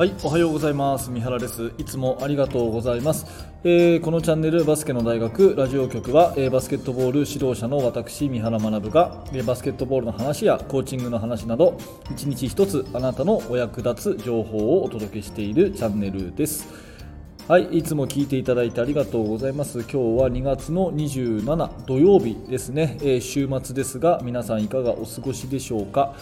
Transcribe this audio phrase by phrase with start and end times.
[0.00, 1.10] はい、おはようございます。
[1.10, 1.74] 三原です。
[1.76, 3.26] いつもありがとうございます。
[3.64, 11.76] えーこのチャンネルバスケの大学ラジオ局は、えーバスケットボール指導者の私三原学が、えーバスケットボールの話やコーチングの話など
[12.10, 16.66] 一日一つあなたのお役立つ情報をお届けしているチャンネルです。
[17.46, 19.80] はい、いつも聞いていただいてありがとうございます。
[19.80, 26.14] 今日は2月の27土曜日ですね、えー週末ですが皆さんいかがお過ごしでしょうか？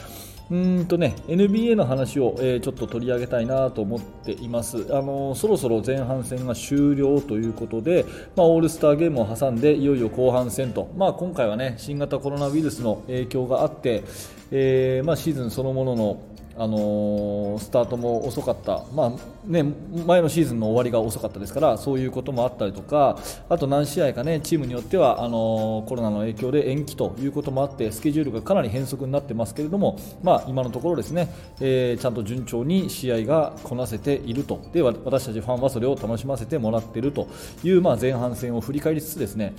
[0.51, 14.05] うんとね NBA の話を、えーちょっと取り上げたいなと思っています、あのーそろそろ前半戦が終了ということで、まあ、オールスターゲームを挟んでいよいよ後半戦と、まあ、今回はね新型コロナウイルスの影響があって、
[14.51, 16.23] えーまあ、シーズンそのものの
[16.59, 19.13] あのースタートも遅かった、まあ
[19.47, 19.65] ね、
[20.07, 34.61] 前のシーズンの終わりが遅かったですからそういうこともあったりとかあと何試合か、ね、チームによってはあのーコロナの影響で延期ということもあってスケジュールがかなり変則になってますけれども、まあ、今のところですね、えーちゃんと順調に試合がこなせていると。
[34.73, 37.29] で私たちファンはそれを楽しませてもらっていると
[37.63, 39.55] いう、まあ、前半戦を振り返りつつですね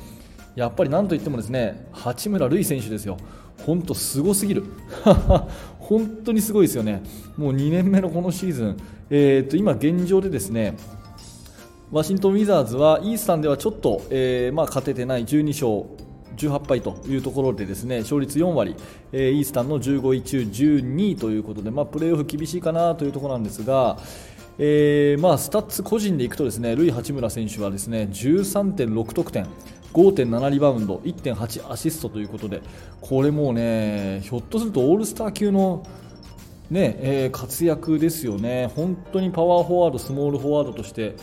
[0.55, 3.17] やっぱりなんといってもですね八村塁選手ですよ、
[3.66, 4.64] 本当すごすぎる、
[5.80, 7.02] 本当にすごいですよね、
[7.38, 8.78] もう2年目のこのシーズン、
[9.09, 10.75] えー、と今、現状でですね
[11.91, 18.75] ワシントン・ウィザーズはイースタンではちょっと、えーまあ、勝ててない12勝18敗というところでですね勝率4割、
[19.11, 23.97] えーイースタンの15位中12位ということで、まあ、プレーオフ厳しいかなというところなんですが、
[24.59, 29.47] えーまあ、スタッツ個人でいくとですね塁・八村選手はですね13.6得点。
[29.94, 32.62] 5.7リバウンド1.8アシストということで
[33.02, 35.86] これもうねひょっとするとオールスター級の
[36.70, 41.16] ねえー活躍ですよね、本当にパワーフォワード、スモールフォワードとして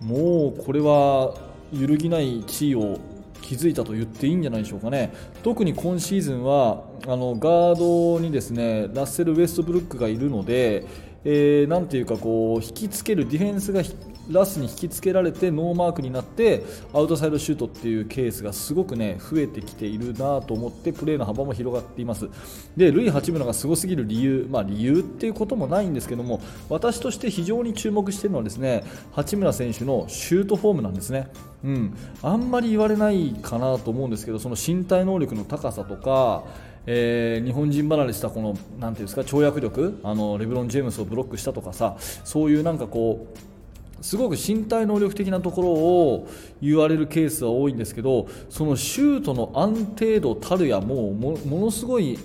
[0.00, 1.34] もうこれは
[1.72, 2.98] 揺るぎない地位を
[3.42, 10.86] 築いたと言っていいんじゃないでしょうかね、特に今シーズンはあのガードにですねラッセル・ウェストブルックがいるので、
[11.24, 13.82] えーなんていうかこう引きつけるディフェンスが
[14.30, 22.28] ラスに引きつけられてノーマークになってアウトサイドシュートっていうケースがすごくね増えてきているなと思ってプレーの幅も広がっています。
[22.76, 31.28] でルイ・八村がすごすぎる理由、まあ、理由っていうこともないんですけども私として非常に注目しているのはですね八村選手のシュートフォームなんですね、
[31.64, 36.44] うん、あんまり言われないかなと思うんですけどその身体能力の高さとか
[36.86, 43.55] えー日本人離れしたこのなんていうんですか跳躍力あのレブロン・ジェームスをブロックしたとかさそういうなんかこう
[44.06, 46.28] すごく身体能力的なところを
[46.62, 52.16] 言われるケースは多いんですけどそのシュートの安定度たるやもうものすごい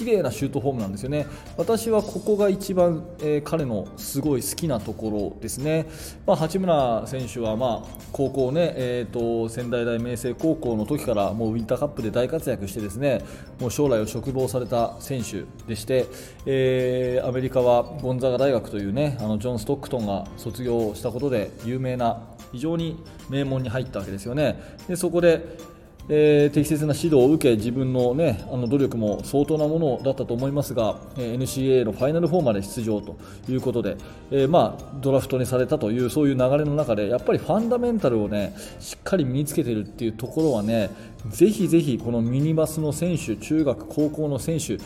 [0.00, 1.26] 綺麗なシュートフォームなんですよね
[1.58, 5.86] 私はここが一番、えー彼のすごい好きなところですね、
[6.26, 13.22] まあ、八村選手は、まあ、高校ね、えー、と仙台大明星高校の時からもうウィンターカップで大活躍してですね
[13.58, 16.06] もう将来を嘱望された選手でして、
[16.46, 22.22] えーアメリカはゴンザガ大学というねあのジョン・ストックトンが卒業したことで有名な
[22.52, 24.60] 非常に名門に入ったわけですよね。
[24.88, 25.58] でそこで
[26.12, 33.16] えー適切な指導を受け自分の,、ね、あの努力も相当なものだったと思いますが、えー NCAA のファイナル4まで出場と
[33.48, 33.96] いうことで、
[34.32, 40.90] えーまあ、ドラフトにされたというそういう流れの中でやっぱりファンダメンタルを、ね、しっかり身につけているっていうところはね
[41.28, 44.78] ぜひぜひこのミニバスの選手中学、高校の選手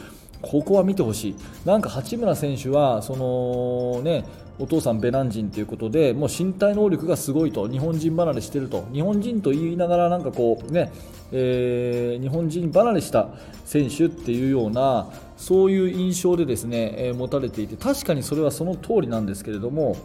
[0.43, 4.25] ここは見てほしい、なんか八村選手はその、ね、
[4.59, 10.93] お父さんベナン人ということでもう身体能力がすごいと日本人離れしてると日本人と言いながらなんかこう、ね
[11.33, 13.29] えー日本人離れした
[13.65, 19.97] 選手っていうようなそういう印象でですね、えー持たれていて確かにそれはその通りなんですけれども。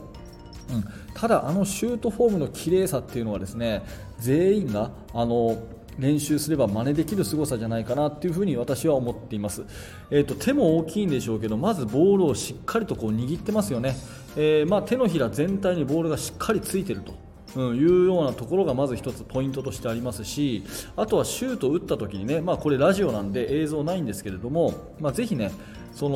[0.71, 0.83] うん、
[1.15, 3.81] ただ、あのシュートフォームの綺麗さっていうのはですね
[4.19, 5.57] 全員があの
[5.99, 9.63] 練習すれば真似できる凄さじゃないかなっていうふに私は思っています、
[10.09, 13.95] えー、と手も大きいんでしょうけどまずボールをしっかりとこう握ってますよね、
[14.35, 17.13] えーまあ、手のひら全体にボールがしっかりついてると。
[17.55, 20.63] うん、いうようなところがまず1つポイントとしてありますし
[20.95, 25.51] あとはシュートを打った時にね、まあ、これラジオなんで映像ないんですけれども、まあ、ぜひね
[25.93, 26.15] その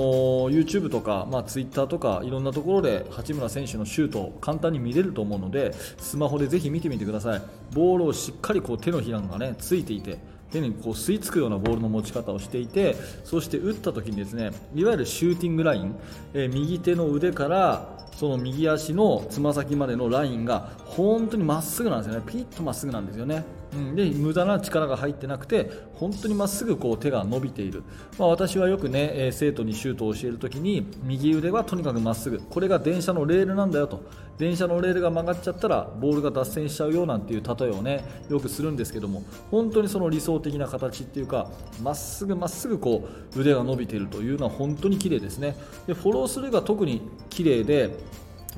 [0.50, 7.42] YouTube とか、まあ、Twitter とかいろんなところで八村選手のシュートを簡単に見れると思うのでスマホでぜひ見てみてください。
[7.74, 10.18] ボールをしっかりこう手のひらがねついていて
[10.52, 15.96] 手にこう吸い付くようなボールの持ち方をしていてそして打った時にですねいわゆるシューティングライン、
[16.34, 22.26] えー右手の腕からその右足のつま先までのラインが本当にまっすぐなんですよね。
[22.32, 23.44] ピッとまっすぐなんですよね、
[23.76, 27.84] うん、で無駄な力が入ってなくて本当にまっすぐこう手が伸びている、
[28.18, 32.40] まあ、私はよくね、え生徒にシュートを教えるときに右腕はとにかくまっすぐ。
[32.40, 34.04] これが電車のレールなんだよと。
[34.38, 41.52] 電車のレールが曲がっちゃったらボールが脱線しちゃうよなんていう例えをねよくするんですけども本当にその理想的な形っていうか
[41.84, 45.56] まっすぐまっすぐこう腕が伸びているというのは本当に綺麗ですね。
[45.86, 47.96] でフォロースルーが特に綺麗で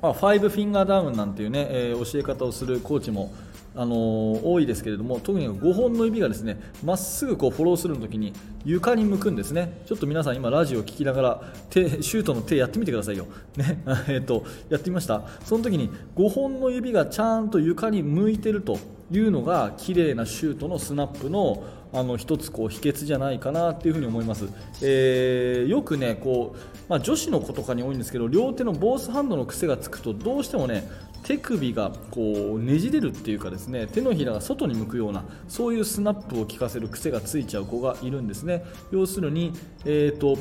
[0.02, 3.34] まあ、ファイブフィンガーダウンなんていうね、えー、教え方をするコーチも
[3.76, 8.34] あの、多いですけれども特に5本の指がですねまっすぐこうフォローするの時に
[8.64, 9.82] 床に向くんですね。
[9.86, 13.28] ちょっと皆さん今ラジオを聞きながら手シュートの手やってみてくださいよ、
[13.58, 13.84] ね。
[14.08, 15.24] えーと、やってみました。
[15.44, 18.78] その時に5本の指がちゃんと床に向いてると
[19.12, 21.64] いうのが綺麗なシュートのスナップの
[21.94, 24.50] あの一つこう秘訣じゃないかなっていうふに思います、
[24.82, 30.90] えー、よくねこう、まあ、女子の子とかに多いんですけど両手のボースハンドの癖がつくとどうしてもね
[31.26, 38.64] 手首がこうねじれるっていうかですね手のひらが外に向くようなそういうスナップを効かせる癖がついちゃう子がいるんですね。
[38.92, 39.52] 要するに、
[39.86, 40.38] えーと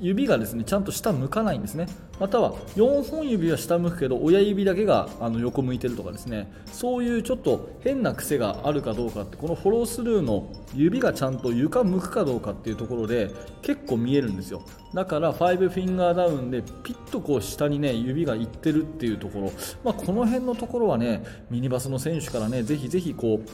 [0.00, 1.88] 指がですねちゃんと下向かないんですね。
[2.20, 6.50] または4本指は下向くけど親指だけがあの横向いてるとかですね。
[6.66, 13.30] そういうちょっと変な癖があるかどうかってこのフォロースルーの指がちゃんと床向くかどうかっていうところで
[13.62, 14.62] 結構見えるんですよ。
[14.94, 19.52] だから5フィンガーダウンでピッとこう下にね指がいってるっていうところ、
[19.84, 23.48] まあ、この辺のところはねミニバスの選手からねぜひぜひこう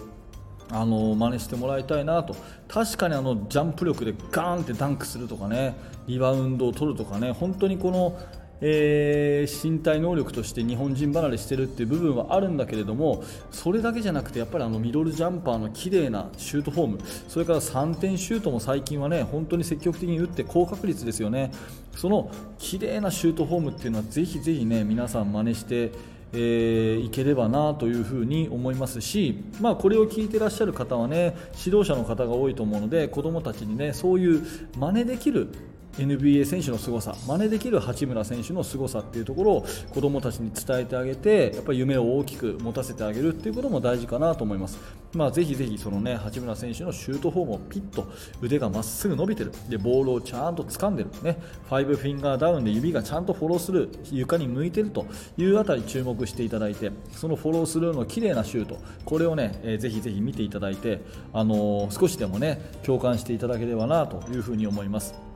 [0.71, 2.35] あの真似してもらいたいなと。
[2.69, 5.77] 確かにあのジャンプ力でガーンってダンクするとかね
[6.07, 8.19] リバウンドを取るとかね本当にこの、
[8.67, 21.53] えー、身体能力として日本人離れしてるっていう部分はあるんだけれどもそれだけじゃなくてやっぱりあのミドルジャンパーの綺麗なシュートフォームそれから3点シュートも最近はね本当に積極的に打って高確率ですよね。
[21.95, 25.93] その綺麗なシュートフォームっていうのはぜひぜひね皆さん真似して
[26.37, 34.43] えー、いければなというふうに思いますし、まあ、これを聞いてらっしゃる方はね指導者の方が多いと思うので子どもたちにねそういう
[34.77, 35.49] 真似できる
[35.99, 44.79] NBA 選手の凄さ真似できる八村選手の凄さっていうところを子どもたちに伝えてあげてやっぱり夢を大きく持たせてあげるっていうことも大事かなと思います、
[45.13, 48.09] まあ、ぜひぜひその、ね、八村選手のシュートフォームをピッと
[48.41, 49.53] 腕がまっすぐ伸びてる。
[49.69, 51.39] でボールをちゃんと掴んでる、ね、
[51.69, 53.89] ファイブフィンガーダウンで指がちゃんとフォローする。
[54.11, 55.07] 床に向いてると
[55.37, 58.79] いうあたり注目していただいてそのフォロースルーの綺麗なシュート。
[59.05, 61.01] これをね、えー、ぜひぜひ見ていただいて、
[61.33, 65.34] あのー、少しでもね共感していただければなというふうに思います。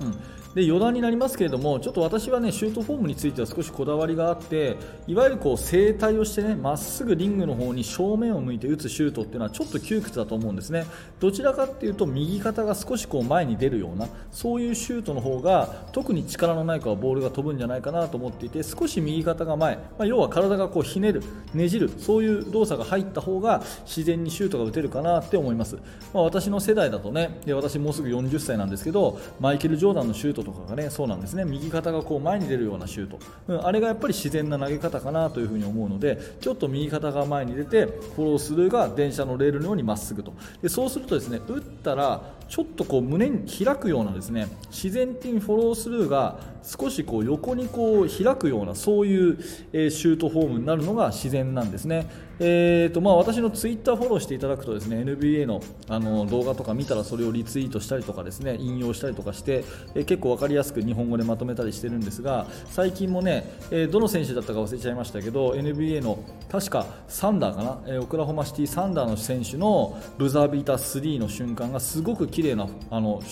[0.00, 0.42] うん。
[0.54, 10.84] で余談になりますけれどもちょっと私はねシュートフォームについては少しこだわりがあっていわゆるこう正対をしてねまっすぐリングの方に正面を向いて打つシュートっていうのはちょっと窮屈だと思うんですね。
[11.20, 21.22] どちらかっていうと右肩が少しこう前に出るようなそういうシュートの方が特に力のない子はボールが飛ぶんじゃないかなと思っていて少し右肩が前、まあ、要は体がこうひねる
[21.54, 25.76] ねじるそういう動作が入った方が自然にシュートが打てるかなって思います、
[26.12, 31.44] まあ、私の世代だとねで私もうすぐ40歳なんですけどマイケル・ジョーダンのシュートとかがねそうなんですね。
[31.44, 33.18] 右肩がこう前に出るようなシュート、
[33.48, 40.34] うん、あれがやっぱり自然な投げ方かなというふに思うのでちょっと右肩が前に出てフォロースルーが電車のレールのようにまっすぐと。
[40.62, 42.22] でそうするとですね打ったら
[42.52, 49.38] ちょっとこう胸に開くようなですね自然的にフォロースルーが少しこう横にこう開くようなそういう、
[49.72, 52.06] えシュートフォームになるのが自然なんですね。
[52.44, 59.64] えーとまあ、私のツイッターフォローしていただくとですね NBA のあの動画とか見たらそれをリツイートしたりとかですね引用したりとかして、
[59.94, 66.18] え結構分かりやすく日本語でまとめたりしてるんですが最近もね、えどの選手だったか忘れちゃいましたけど NBA の
[66.50, 73.22] 確かサンダーかな、えオクラホマシティサンダーの選手のブザービーター3の瞬間がすごく綺麗なあの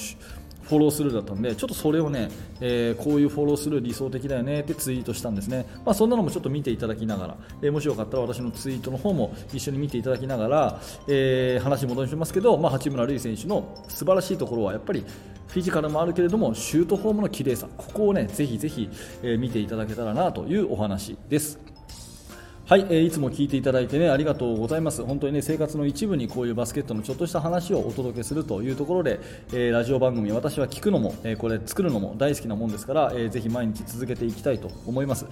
[0.70, 15.04] フォロースルーだったんでちょっとそれをね、えー、こういうフォロースルー理想的だよねってツイートしたんですね、まあ、そんなのもちょっと見ていただきながら、えー、もしよかったら私のツイートの方も一緒に見ていただきながら、えー、話戻しますけど、まあ、八村塁選手の素晴らしいところはやっぱり
[15.48, 18.88] フィジカルもあるけれどもシュートフォームの綺麗さここをねぜひぜひ、
[19.24, 21.69] え見ていただけたらなというお話です。
[22.70, 25.04] はい、えー、いつも聞いていただいてねありがとうございます。
[25.04, 35.26] 本当にね生活の一部にこういうバスケットのちょっとした話をお届けするというところで、えー、ラジオ番組私は聞くのも、えー、これ作るのも大好きなもんですから、えー、ぜひ毎日続けていきたいと思います、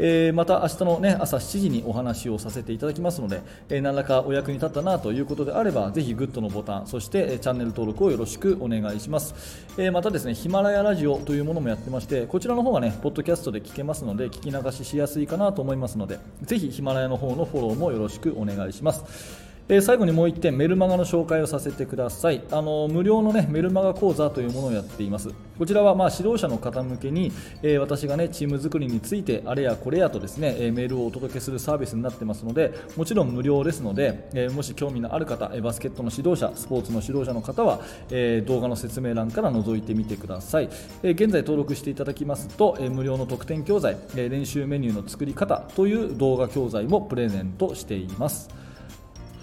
[0.00, 19.49] えー、また明日のね朝7時にお話をさせていただきますので、えー、何らかお役に立ったなということであればぜひグッドのボタンそして、えー、チャンネル登録をよろしくお願いします、えー、またですねヒマラヤラジオというものもやってましてこちらの方がねポッドキャストで聞けますので聞き流ししやすいかなと思いますのでぜひヒマラヤの方のフォォローもよろしくお願いします。
[19.72, 22.42] え最後にもう1点メルマガの紹介をさせてください。
[22.50, 25.28] あの無料の、ね、メルマガ講座というものをやっています。
[25.60, 27.30] こちらはまあ指導者の方向けに、
[27.62, 37.78] えー、私が、ね、チーム作りについてあれやこれやとですね、え、メールをお届けするサービスになってますのでもちろん無料ですので、え、もし興味のある方えバスケットの指導者スポーツの指導者の方は、
[38.10, 40.68] え動画の説明欄から覗いてみてください、
[41.04, 48.59] え現在登録していただきますと、え無料の特典教材、え練習メニューの作り方という動画教材もプレゼントしています。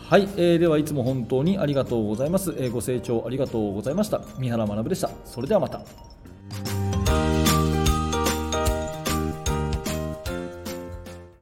[0.09, 4.21] はい、えー、ではいつも本当にありがとうございます、えー、ご清聴ありがとうございました。
[4.39, 5.09] 三原学でした。
[5.25, 5.81] それではまた。